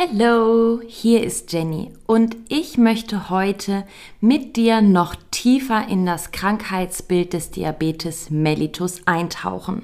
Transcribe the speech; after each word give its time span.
Hallo, 0.00 0.80
hier 0.86 1.22
ist 1.22 1.52
Jenny 1.52 1.90
und 2.06 2.34
ich 2.48 2.78
möchte 2.78 3.28
heute 3.28 3.84
mit 4.22 4.56
dir 4.56 4.80
noch 4.80 5.14
tiefer 5.30 5.88
in 5.88 6.06
das 6.06 6.32
Krankheitsbild 6.32 7.34
des 7.34 7.50
Diabetes 7.50 8.30
mellitus 8.30 9.06
eintauchen. 9.06 9.82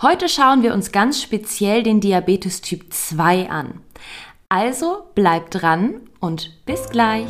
Heute 0.00 0.30
schauen 0.30 0.62
wir 0.62 0.72
uns 0.72 0.90
ganz 0.90 1.20
speziell 1.20 1.82
den 1.82 2.00
Diabetes 2.00 2.62
Typ 2.62 2.94
2 2.94 3.50
an. 3.50 3.82
Also 4.48 5.02
bleib 5.14 5.50
dran 5.50 6.00
und 6.18 6.64
bis 6.64 6.88
gleich. 6.88 7.28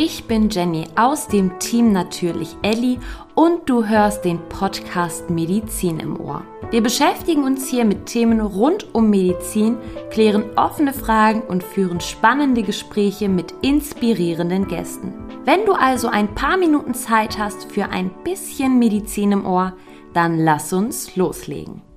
Ich 0.00 0.28
bin 0.28 0.48
Jenny 0.48 0.84
aus 0.94 1.26
dem 1.26 1.58
Team 1.58 1.90
Natürlich 1.90 2.54
Ellie 2.62 3.00
und 3.34 3.68
du 3.68 3.84
hörst 3.84 4.24
den 4.24 4.38
Podcast 4.48 5.28
Medizin 5.28 5.98
im 5.98 6.20
Ohr. 6.20 6.44
Wir 6.70 6.84
beschäftigen 6.84 7.42
uns 7.42 7.68
hier 7.68 7.84
mit 7.84 8.06
Themen 8.06 8.40
rund 8.40 8.94
um 8.94 9.10
Medizin, 9.10 9.76
klären 10.12 10.44
offene 10.54 10.92
Fragen 10.92 11.42
und 11.42 11.64
führen 11.64 11.98
spannende 11.98 12.62
Gespräche 12.62 13.28
mit 13.28 13.52
inspirierenden 13.62 14.68
Gästen. 14.68 15.14
Wenn 15.44 15.66
du 15.66 15.72
also 15.72 16.06
ein 16.06 16.32
paar 16.32 16.58
Minuten 16.58 16.94
Zeit 16.94 17.36
hast 17.36 17.64
für 17.72 17.88
ein 17.88 18.12
bisschen 18.22 18.78
Medizin 18.78 19.32
im 19.32 19.46
Ohr, 19.46 19.72
dann 20.14 20.38
lass 20.38 20.72
uns 20.72 21.16
loslegen. 21.16 21.87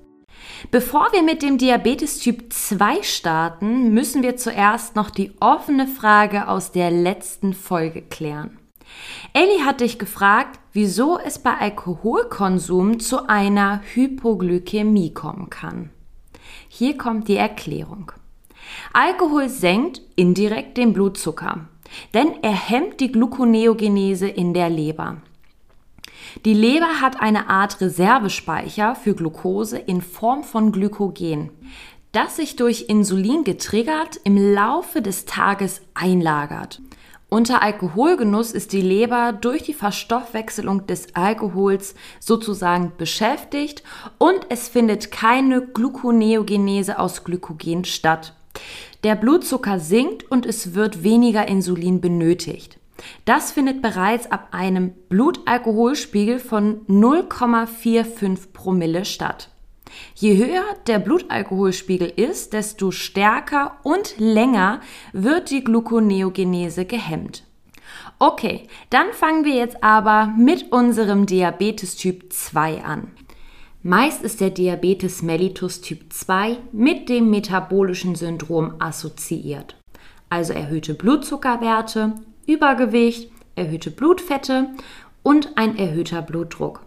Bevor 0.70 1.08
wir 1.12 1.22
mit 1.22 1.42
dem 1.42 1.58
Diabetes 1.58 2.18
Typ 2.18 2.52
2 2.52 3.02
starten, 3.02 3.92
müssen 3.92 4.22
wir 4.22 4.36
zuerst 4.36 4.96
noch 4.96 5.10
die 5.10 5.32
offene 5.40 5.86
Frage 5.86 6.48
aus 6.48 6.72
der 6.72 6.90
letzten 6.90 7.52
Folge 7.52 8.02
klären. 8.02 8.58
Ellie 9.32 9.64
hat 9.64 9.80
dich 9.80 9.98
gefragt, 9.98 10.60
wieso 10.72 11.18
es 11.18 11.38
bei 11.38 11.56
Alkoholkonsum 11.56 13.00
zu 13.00 13.28
einer 13.28 13.80
Hypoglykämie 13.94 15.14
kommen 15.14 15.50
kann. 15.50 15.90
Hier 16.68 16.96
kommt 16.96 17.28
die 17.28 17.36
Erklärung. 17.36 18.12
Alkohol 18.92 19.48
senkt 19.48 20.00
indirekt 20.16 20.76
den 20.76 20.92
Blutzucker, 20.92 21.68
denn 22.14 22.42
er 22.42 22.52
hemmt 22.52 23.00
die 23.00 23.12
Gluconeogenese 23.12 24.28
in 24.28 24.54
der 24.54 24.70
Leber. 24.70 25.18
Die 26.44 26.54
Leber 26.54 27.00
hat 27.00 27.20
eine 27.20 27.48
Art 27.48 27.80
Reservespeicher 27.80 28.94
für 28.94 29.14
Glucose 29.14 29.78
in 29.78 30.00
Form 30.00 30.42
von 30.44 30.72
Glykogen, 30.72 31.50
das 32.12 32.36
sich 32.36 32.56
durch 32.56 32.86
Insulin 32.88 33.44
getriggert 33.44 34.20
im 34.24 34.36
Laufe 34.36 35.02
des 35.02 35.24
Tages 35.24 35.82
einlagert. 35.94 36.80
Unter 37.28 37.62
Alkoholgenuss 37.62 38.52
ist 38.52 38.72
die 38.72 38.82
Leber 38.82 39.32
durch 39.32 39.62
die 39.62 39.72
Verstoffwechselung 39.72 40.86
des 40.86 41.14
Alkohols 41.14 41.94
sozusagen 42.20 42.92
beschäftigt 42.98 43.82
und 44.18 44.40
es 44.50 44.68
findet 44.68 45.10
keine 45.10 45.62
Gluconeogenese 45.62 46.98
aus 46.98 47.24
Glykogen 47.24 47.84
statt. 47.84 48.34
Der 49.04 49.14
Blutzucker 49.14 49.80
sinkt 49.80 50.30
und 50.30 50.44
es 50.44 50.74
wird 50.74 51.02
weniger 51.02 51.48
Insulin 51.48 52.00
benötigt. 52.00 52.78
Das 53.24 53.52
findet 53.52 53.82
bereits 53.82 54.30
ab 54.30 54.48
einem 54.52 54.92
Blutalkoholspiegel 55.08 56.38
von 56.38 56.86
0,45 56.86 58.52
Promille 58.52 59.04
statt. 59.04 59.48
Je 60.14 60.36
höher 60.36 60.64
der 60.86 60.98
Blutalkoholspiegel 60.98 62.12
ist, 62.16 62.52
desto 62.52 62.90
stärker 62.90 63.78
und 63.82 64.14
länger 64.18 64.80
wird 65.12 65.50
die 65.50 65.64
Gluconeogenese 65.64 66.84
gehemmt. 66.84 67.44
Okay, 68.18 68.68
dann 68.90 69.12
fangen 69.12 69.44
wir 69.44 69.54
jetzt 69.54 69.82
aber 69.82 70.32
mit 70.38 70.72
unserem 70.72 71.26
Diabetes 71.26 71.96
Typ 71.96 72.32
2 72.32 72.84
an. 72.84 73.10
Meist 73.82 74.22
ist 74.22 74.40
der 74.40 74.50
Diabetes 74.50 75.22
mellitus 75.22 75.80
Typ 75.80 76.12
2 76.12 76.56
mit 76.70 77.08
dem 77.08 77.30
metabolischen 77.30 78.14
Syndrom 78.14 78.74
assoziiert, 78.78 79.76
also 80.28 80.52
erhöhte 80.52 80.94
Blutzuckerwerte 80.94 82.14
Übergewicht, 82.46 83.30
erhöhte 83.56 83.90
Blutfette 83.90 84.70
und 85.22 85.56
ein 85.56 85.76
erhöhter 85.76 86.22
Blutdruck. 86.22 86.80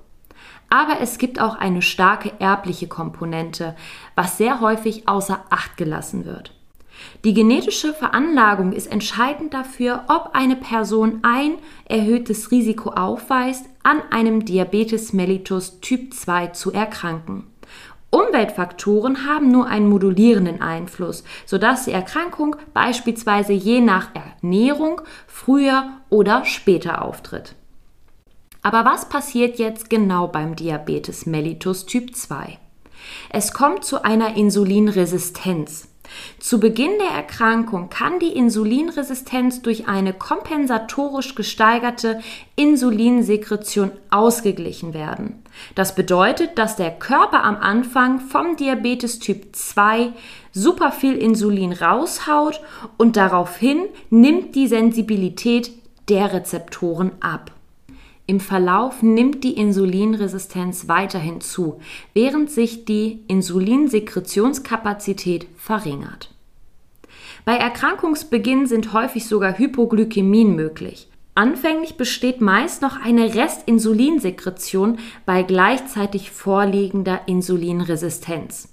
Aber 0.69 0.99
es 0.99 1.17
gibt 1.17 1.39
auch 1.39 1.55
eine 1.55 1.81
starke 1.81 2.31
erbliche 2.39 2.87
Komponente, 2.87 3.75
was 4.15 4.37
sehr 4.37 4.61
häufig 4.61 5.07
außer 5.07 5.45
Acht 5.49 5.77
gelassen 5.77 6.25
wird. 6.25 6.53
Die 7.23 7.33
genetische 7.33 7.93
Veranlagung 7.93 8.71
ist 8.71 8.87
entscheidend 8.87 9.53
dafür, 9.53 10.05
ob 10.07 10.31
eine 10.33 10.55
Person 10.55 11.19
ein 11.23 11.55
erhöhtes 11.85 12.51
Risiko 12.51 12.91
aufweist, 12.91 13.65
an 13.83 14.01
einem 14.11 14.45
Diabetes 14.45 15.13
mellitus 15.13 15.79
Typ 15.81 16.13
2 16.13 16.47
zu 16.47 16.71
erkranken. 16.71 17.47
Umweltfaktoren 18.15 19.27
haben 19.27 19.51
nur 19.51 19.67
einen 19.67 19.89
modulierenden 19.89 20.61
Einfluss, 20.61 21.25
sodass 21.45 21.83
die 21.83 21.91
Erkrankung 21.91 22.55
beispielsweise 22.73 23.51
je 23.51 23.81
nach 23.81 24.07
Ernährung 24.15 25.01
früher 25.27 25.89
oder 26.09 26.45
später 26.45 27.01
auftritt. 27.01 27.55
Aber 28.61 28.85
was 28.85 29.09
passiert 29.09 29.59
jetzt 29.59 29.89
genau 29.89 30.29
beim 30.29 30.55
Diabetes 30.55 31.25
mellitus 31.25 31.85
Typ 31.85 32.15
2? 32.15 32.57
Es 33.31 33.51
kommt 33.51 33.83
zu 33.83 34.05
einer 34.05 34.37
Insulinresistenz. 34.37 35.89
Zu 36.39 36.59
Beginn 36.59 36.91
der 36.99 37.15
Erkrankung 37.15 37.89
kann 37.89 38.19
die 38.19 38.35
Insulinresistenz 38.35 39.61
durch 39.61 39.87
eine 39.87 40.13
kompensatorisch 40.13 41.35
gesteigerte 41.35 42.21
Insulinsekretion 42.55 43.91
ausgeglichen 44.09 44.93
werden. 44.93 45.43
Das 45.75 45.95
bedeutet, 45.95 46.57
dass 46.57 46.75
der 46.75 46.91
Körper 46.91 47.43
am 47.43 47.57
Anfang 47.57 48.19
vom 48.19 48.55
Diabetes 48.57 49.19
Typ 49.19 49.55
2 49.55 50.13
super 50.51 50.91
viel 50.91 51.17
Insulin 51.17 51.73
raushaut 51.73 52.61
und 52.97 53.17
daraufhin 53.17 53.85
nimmt 54.09 54.55
die 54.55 54.67
Sensibilität 54.67 55.71
der 56.09 56.33
Rezeptoren 56.33 57.11
ab. 57.19 57.54
Im 58.27 58.39
Verlauf 58.39 59.03
nimmt 59.03 59.43
die 59.43 59.53
Insulinresistenz 59.53 60.87
weiterhin 60.87 61.41
zu, 61.41 61.79
während 62.13 62.49
sich 62.49 62.85
die 62.85 63.19
Insulinsekretionskapazität 63.27 65.45
verringert. 65.57 66.31
Bei 67.45 67.57
Erkrankungsbeginn 67.57 68.65
sind 68.65 68.93
häufig 68.93 69.27
sogar 69.27 69.59
Hypoglykämien 69.59 70.55
möglich. 70.55 71.07
Anfänglich 71.35 71.97
besteht 71.97 72.41
meist 72.41 72.81
noch 72.81 72.99
eine 72.99 73.35
Restinsulinsekretion 73.35 74.97
bei 75.25 75.43
gleichzeitig 75.43 76.31
vorliegender 76.31 77.27
Insulinresistenz. 77.27 78.69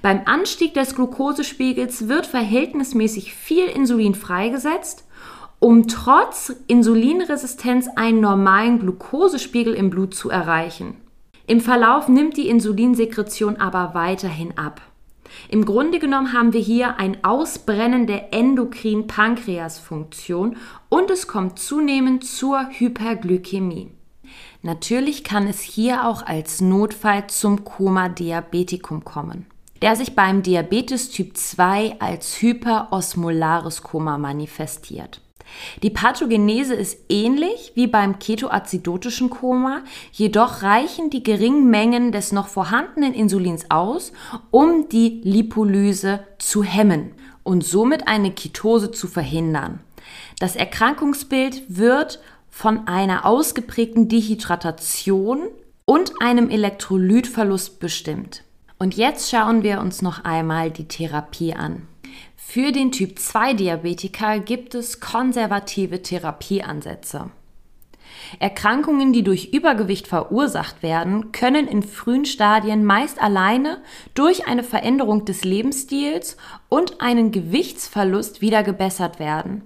Beim 0.00 0.22
Anstieg 0.24 0.72
des 0.74 0.94
Glukosespiegels 0.94 2.08
wird 2.08 2.26
verhältnismäßig 2.26 3.34
viel 3.34 3.66
Insulin 3.66 4.14
freigesetzt 4.14 5.04
um 5.60 5.86
trotz 5.86 6.52
Insulinresistenz 6.66 7.86
einen 7.94 8.20
normalen 8.20 8.80
Glukosespiegel 8.80 9.74
im 9.74 9.90
Blut 9.90 10.14
zu 10.14 10.30
erreichen. 10.30 10.96
Im 11.46 11.60
Verlauf 11.60 12.08
nimmt 12.08 12.38
die 12.38 12.48
Insulinsekretion 12.48 13.56
aber 13.56 13.94
weiterhin 13.94 14.56
ab. 14.56 14.80
Im 15.48 15.64
Grunde 15.64 15.98
genommen 15.98 16.32
haben 16.32 16.52
wir 16.52 16.60
hier 16.60 16.98
ein 16.98 17.22
Ausbrennen 17.22 18.06
der 18.06 18.32
Endokrin-Pankreas-Funktion 18.32 20.56
und 20.88 21.10
es 21.10 21.26
kommt 21.28 21.58
zunehmend 21.58 22.24
zur 22.24 22.68
Hyperglykämie. 22.70 23.90
Natürlich 24.62 25.24
kann 25.24 25.46
es 25.46 25.60
hier 25.60 26.06
auch 26.06 26.24
als 26.24 26.60
Notfall 26.60 27.26
zum 27.28 27.64
Koma 27.64 28.08
Diabetikum 28.08 29.04
kommen, 29.04 29.46
der 29.82 29.96
sich 29.96 30.14
beim 30.14 30.42
Diabetes 30.42 31.10
Typ 31.10 31.36
2 31.36 31.96
als 32.00 32.40
hyperosmolares 32.40 33.82
Koma 33.82 34.16
manifestiert. 34.18 35.20
Die 35.82 35.90
Pathogenese 35.90 36.74
ist 36.74 36.98
ähnlich 37.08 37.72
wie 37.74 37.86
beim 37.86 38.18
ketoazidotischen 38.18 39.30
Koma, 39.30 39.82
jedoch 40.12 40.62
reichen 40.62 41.10
die 41.10 41.22
geringen 41.22 41.70
Mengen 41.70 42.12
des 42.12 42.32
noch 42.32 42.48
vorhandenen 42.48 43.14
Insulins 43.14 43.70
aus, 43.70 44.12
um 44.50 44.88
die 44.88 45.20
Lipolyse 45.24 46.20
zu 46.38 46.62
hemmen 46.62 47.12
und 47.42 47.64
somit 47.64 48.08
eine 48.08 48.32
Ketose 48.32 48.90
zu 48.90 49.08
verhindern. 49.08 49.80
Das 50.38 50.56
Erkrankungsbild 50.56 51.62
wird 51.68 52.20
von 52.48 52.86
einer 52.86 53.26
ausgeprägten 53.26 54.08
Dehydratation 54.08 55.48
und 55.84 56.12
einem 56.20 56.50
Elektrolytverlust 56.50 57.80
bestimmt. 57.80 58.42
Und 58.78 58.96
jetzt 58.96 59.30
schauen 59.30 59.62
wir 59.62 59.80
uns 59.80 60.02
noch 60.02 60.24
einmal 60.24 60.70
die 60.70 60.88
Therapie 60.88 61.54
an. 61.54 61.86
Für 62.52 62.72
den 62.72 62.90
Typ 62.90 63.16
2 63.16 63.54
Diabetiker 63.54 64.40
gibt 64.40 64.74
es 64.74 64.98
konservative 64.98 66.02
Therapieansätze. 66.02 67.30
Erkrankungen, 68.40 69.12
die 69.12 69.22
durch 69.22 69.52
Übergewicht 69.52 70.08
verursacht 70.08 70.82
werden, 70.82 71.30
können 71.30 71.68
in 71.68 71.84
frühen 71.84 72.24
Stadien 72.24 72.84
meist 72.84 73.22
alleine 73.22 73.80
durch 74.14 74.48
eine 74.48 74.64
Veränderung 74.64 75.24
des 75.24 75.44
Lebensstils 75.44 76.36
und 76.68 77.00
einen 77.00 77.30
Gewichtsverlust 77.30 78.40
wieder 78.40 78.64
gebessert 78.64 79.20
werden. 79.20 79.62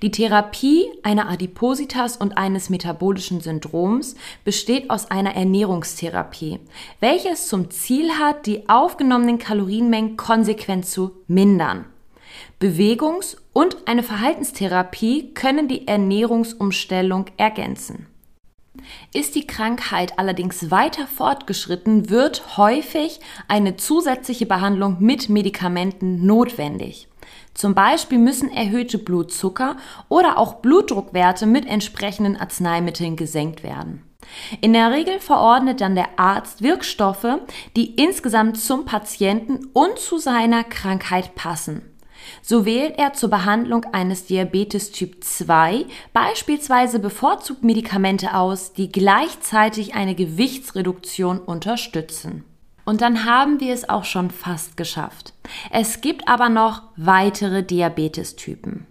Die 0.00 0.12
Therapie 0.12 0.84
einer 1.02 1.28
Adipositas 1.28 2.16
und 2.16 2.38
eines 2.38 2.70
metabolischen 2.70 3.40
Syndroms 3.40 4.14
besteht 4.44 4.90
aus 4.90 5.10
einer 5.10 5.34
Ernährungstherapie, 5.34 6.60
welches 7.00 7.48
zum 7.48 7.72
Ziel 7.72 8.12
hat, 8.12 8.46
die 8.46 8.68
aufgenommenen 8.68 9.38
Kalorienmengen 9.38 10.16
konsequent 10.16 10.86
zu 10.86 11.16
mindern. 11.26 11.86
Bewegungs- 12.60 13.36
und 13.52 13.76
eine 13.86 14.02
Verhaltenstherapie 14.02 15.32
können 15.34 15.68
die 15.68 15.86
Ernährungsumstellung 15.86 17.26
ergänzen. 17.36 18.06
Ist 19.12 19.34
die 19.34 19.46
Krankheit 19.46 20.18
allerdings 20.18 20.70
weiter 20.70 21.06
fortgeschritten, 21.06 22.10
wird 22.10 22.56
häufig 22.56 23.20
eine 23.48 23.76
zusätzliche 23.76 24.46
Behandlung 24.46 24.96
mit 25.00 25.28
Medikamenten 25.28 26.24
notwendig. 26.24 27.08
Zum 27.54 27.74
Beispiel 27.74 28.18
müssen 28.18 28.50
erhöhte 28.50 28.98
Blutzucker 28.98 29.76
oder 30.08 30.38
auch 30.38 30.54
Blutdruckwerte 30.54 31.46
mit 31.46 31.66
entsprechenden 31.66 32.36
Arzneimitteln 32.36 33.16
gesenkt 33.16 33.62
werden. 33.62 34.04
In 34.60 34.72
der 34.72 34.92
Regel 34.92 35.20
verordnet 35.20 35.80
dann 35.80 35.94
der 35.94 36.18
Arzt 36.18 36.62
Wirkstoffe, 36.62 37.38
die 37.76 37.96
insgesamt 37.96 38.60
zum 38.60 38.84
Patienten 38.84 39.66
und 39.72 39.98
zu 39.98 40.18
seiner 40.18 40.64
Krankheit 40.64 41.34
passen. 41.34 41.82
So 42.42 42.64
wählt 42.64 42.98
er 42.98 43.12
zur 43.12 43.30
Behandlung 43.30 43.84
eines 43.92 44.26
Diabetes 44.26 44.90
Typ 44.90 45.22
2 45.22 45.86
beispielsweise 46.12 46.98
bevorzugt 46.98 47.64
Medikamente 47.64 48.34
aus, 48.34 48.72
die 48.72 48.90
gleichzeitig 48.90 49.94
eine 49.94 50.14
Gewichtsreduktion 50.14 51.38
unterstützen. 51.38 52.44
Und 52.84 53.02
dann 53.02 53.24
haben 53.24 53.60
wir 53.60 53.74
es 53.74 53.88
auch 53.88 54.04
schon 54.04 54.30
fast 54.30 54.76
geschafft. 54.76 55.34
Es 55.70 56.00
gibt 56.00 56.26
aber 56.26 56.48
noch 56.48 56.82
weitere 56.96 57.62
Diabetestypen. 57.62 58.86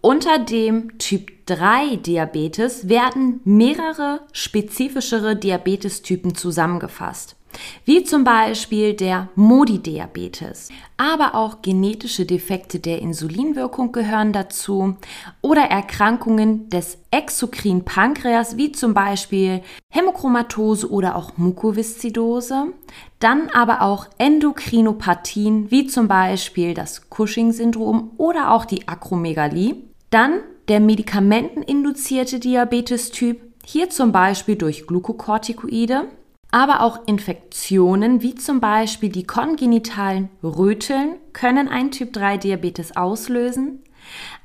Unter 0.00 0.38
dem 0.38 0.98
Typ 0.98 1.46
3 1.46 1.96
Diabetes 1.96 2.88
werden 2.88 3.40
mehrere 3.44 4.20
spezifischere 4.32 5.36
Diabetestypen 5.36 6.34
zusammengefasst 6.34 7.37
wie 7.84 8.04
zum 8.04 8.24
Beispiel 8.24 8.94
der 8.94 9.28
Modi-Diabetes. 9.34 10.70
Aber 10.96 11.34
auch 11.34 11.62
genetische 11.62 12.26
Defekte 12.26 12.80
der 12.80 13.00
Insulinwirkung 13.00 13.92
gehören 13.92 14.32
dazu 14.32 14.96
oder 15.40 15.62
Erkrankungen 15.62 16.68
des 16.70 16.98
exokrinen 17.10 17.84
Pankreas, 17.84 18.56
wie 18.56 18.72
zum 18.72 18.94
Beispiel 18.94 19.62
Hämochromatose 19.90 20.90
oder 20.90 21.16
auch 21.16 21.36
Mukoviszidose. 21.36 22.72
Dann 23.20 23.48
aber 23.50 23.82
auch 23.82 24.06
Endokrinopathien, 24.18 25.70
wie 25.70 25.86
zum 25.86 26.08
Beispiel 26.08 26.74
das 26.74 27.08
Cushing-Syndrom 27.10 28.12
oder 28.16 28.52
auch 28.52 28.64
die 28.64 28.88
Akromegalie. 28.88 29.76
Dann 30.10 30.40
der 30.68 30.80
medikamenteninduzierte 30.80 32.40
Diabetes-Typ, 32.40 33.40
hier 33.64 33.90
zum 33.90 34.12
Beispiel 34.12 34.56
durch 34.56 34.86
Glukokortikoide 34.86 36.08
aber 36.50 36.80
auch 36.80 37.06
Infektionen 37.06 38.22
wie 38.22 38.34
zum 38.34 38.60
Beispiel 38.60 39.10
die 39.10 39.26
kongenitalen 39.26 40.30
Röteln 40.42 41.16
können 41.32 41.68
einen 41.68 41.90
Typ-3-Diabetes 41.90 42.96
auslösen, 42.96 43.80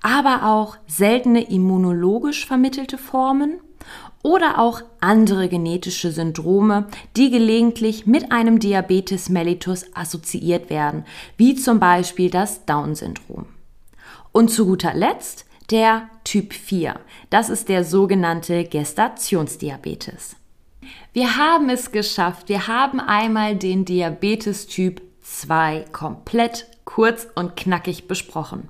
aber 0.02 0.46
auch 0.46 0.78
seltene 0.88 1.50
immunologisch 1.50 2.46
vermittelte 2.46 2.98
Formen 2.98 3.60
oder 4.22 4.60
auch 4.60 4.82
andere 5.02 5.50
genetische 5.50 6.12
Syndrome, 6.12 6.88
die 7.16 7.30
gelegentlich 7.30 8.06
mit 8.06 8.32
einem 8.32 8.60
Diabetes 8.60 9.30
mellitus 9.30 9.86
assoziiert 9.94 10.70
werden, 10.70 11.06
wie 11.38 11.56
zum 11.56 11.80
Beispiel 11.80 12.30
das 12.30 12.66
Down-Syndrom. 12.66 13.46
Und 14.32 14.50
zu 14.50 14.66
guter 14.66 14.94
Letzt 14.94 15.46
der 15.70 16.10
Typ 16.24 16.54
4. 16.54 17.00
Das 17.30 17.50
ist 17.50 17.70
der 17.70 17.84
sogenannte 17.84 18.64
Gestationsdiabetes. 18.64 20.38
Wir 21.14 21.38
haben 21.38 21.70
es 21.70 21.92
geschafft. 21.92 22.50
Wir 22.50 22.68
haben 22.68 23.00
einmal 23.00 23.56
den 23.56 23.86
Diabetes 23.86 24.68
Typ 24.68 25.02
2 25.22 25.86
komplett 25.92 26.68
kurz 26.86 27.28
und 27.36 27.56
knackig 27.56 28.08
besprochen. 28.08 28.70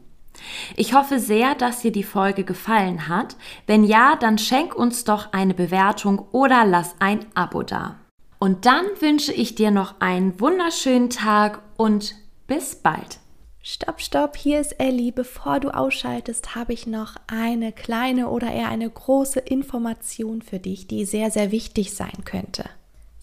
Ich 0.75 0.93
hoffe 0.93 1.19
sehr, 1.19 1.55
dass 1.55 1.81
dir 1.81 1.91
die 1.91 2.03
Folge 2.03 2.43
gefallen 2.43 3.07
hat. 3.07 3.35
Wenn 3.65 3.83
ja, 3.83 4.15
dann 4.15 4.37
schenk 4.37 4.75
uns 4.75 5.03
doch 5.03 5.31
eine 5.31 5.53
Bewertung 5.53 6.27
oder 6.31 6.65
lass 6.65 6.95
ein 6.99 7.25
Abo 7.33 7.63
da. 7.63 7.99
Und 8.39 8.65
dann 8.65 8.85
wünsche 8.99 9.31
ich 9.31 9.55
dir 9.55 9.71
noch 9.71 10.01
einen 10.01 10.39
wunderschönen 10.39 11.09
Tag 11.09 11.61
und 11.77 12.15
bis 12.45 12.75
bald. 12.75 13.19
Stopp, 13.65 14.01
stopp, 14.01 14.35
hier 14.35 14.59
ist 14.59 14.73
Ellie. 14.73 15.13
Bevor 15.13 15.61
du 15.61 15.73
ausschaltest, 15.73 16.53
habe 16.53 16.73
ich 16.73 16.85
noch 16.85 17.15
eine 17.27 17.71
kleine 17.71 18.27
oder 18.27 18.51
eher 18.51 18.67
eine 18.67 18.89
große 18.89 19.39
Information 19.39 20.41
für 20.41 20.59
dich, 20.59 20.87
die 20.87 21.05
sehr, 21.05 21.31
sehr 21.31 21.49
wichtig 21.51 21.93
sein 21.93 22.25
könnte. 22.25 22.65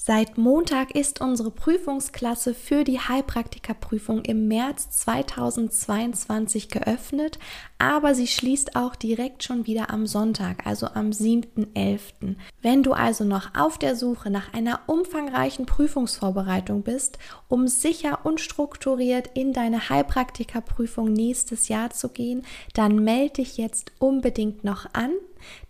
Seit 0.02 0.38
Montag 0.38 0.94
ist 0.94 1.20
unsere 1.20 1.50
Prüfungsklasse 1.50 2.54
für 2.54 2.84
die 2.84 2.98
Heilpraktikerprüfung 2.98 4.22
im 4.24 4.48
März 4.48 4.88
2022 4.88 6.70
geöffnet, 6.70 7.38
aber 7.76 8.14
sie 8.14 8.26
schließt 8.26 8.76
auch 8.76 8.96
direkt 8.96 9.44
schon 9.44 9.66
wieder 9.66 9.90
am 9.90 10.06
Sonntag, 10.06 10.66
also 10.66 10.86
am 10.86 11.10
7.11. 11.10 12.36
Wenn 12.62 12.82
du 12.82 12.94
also 12.94 13.24
noch 13.24 13.54
auf 13.54 13.76
der 13.76 13.94
Suche 13.94 14.30
nach 14.30 14.54
einer 14.54 14.80
umfangreichen 14.86 15.66
Prüfungsvorbereitung 15.66 16.80
bist, 16.82 17.18
um 17.48 17.68
sicher 17.68 18.20
und 18.24 18.40
strukturiert 18.40 19.28
in 19.34 19.52
deine 19.52 19.90
Heilpraktikerprüfung 19.90 21.12
nächstes 21.12 21.68
Jahr 21.68 21.90
zu 21.90 22.08
gehen, 22.08 22.46
dann 22.72 23.04
melde 23.04 23.34
dich 23.34 23.58
jetzt 23.58 23.92
unbedingt 23.98 24.64
noch 24.64 24.86
an 24.94 25.12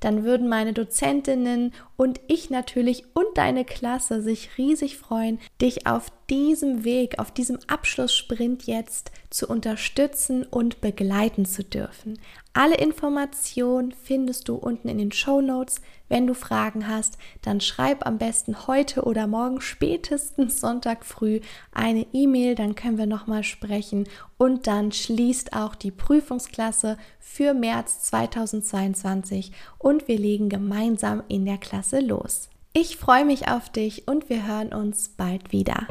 dann 0.00 0.24
würden 0.24 0.48
meine 0.48 0.72
Dozentinnen 0.72 1.72
und 1.96 2.20
ich 2.28 2.50
natürlich 2.50 3.04
und 3.14 3.26
deine 3.34 3.64
Klasse 3.64 4.22
sich 4.22 4.58
riesig 4.58 4.96
freuen, 4.96 5.38
dich 5.60 5.86
auf 5.86 6.10
diesem 6.30 6.84
Weg, 6.84 7.18
auf 7.18 7.32
diesem 7.32 7.58
Abschlusssprint 7.66 8.62
jetzt 8.66 9.10
zu 9.30 9.48
unterstützen 9.48 10.44
und 10.44 10.80
begleiten 10.80 11.44
zu 11.44 11.64
dürfen. 11.64 12.18
Alle 12.52 12.76
Informationen 12.76 13.92
findest 13.92 14.48
du 14.48 14.54
unten 14.54 14.88
in 14.88 14.98
den 14.98 15.12
Show 15.12 15.40
Notes. 15.40 15.80
Wenn 16.08 16.26
du 16.26 16.34
Fragen 16.34 16.88
hast, 16.88 17.18
dann 17.42 17.60
schreib 17.60 18.06
am 18.06 18.18
besten 18.18 18.66
heute 18.66 19.02
oder 19.02 19.26
morgen 19.26 19.60
spätestens 19.60 20.60
Sonntag 20.60 21.04
früh 21.04 21.40
eine 21.72 22.06
E-Mail, 22.12 22.54
dann 22.54 22.74
können 22.74 22.98
wir 22.98 23.06
nochmal 23.06 23.44
sprechen 23.44 24.08
und 24.38 24.66
dann 24.66 24.92
schließt 24.92 25.52
auch 25.52 25.74
die 25.74 25.92
Prüfungsklasse 25.92 26.96
für 27.18 27.54
März 27.54 28.02
2022 28.04 29.52
und 29.78 30.08
wir 30.08 30.18
legen 30.18 30.48
gemeinsam 30.48 31.22
in 31.28 31.44
der 31.44 31.58
Klasse 31.58 32.00
los. 32.00 32.48
Ich 32.72 32.96
freue 32.96 33.24
mich 33.24 33.48
auf 33.48 33.68
dich 33.68 34.06
und 34.06 34.28
wir 34.28 34.46
hören 34.46 34.72
uns 34.72 35.08
bald 35.08 35.50
wieder. 35.50 35.88